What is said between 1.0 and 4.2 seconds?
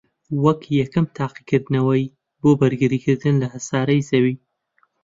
تاقیکردنەوەی بۆ بەرگریکردن لە هەسارەی